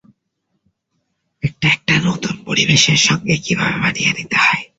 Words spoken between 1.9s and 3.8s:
নতুন পরিবেশের সঙ্গে কীভাবে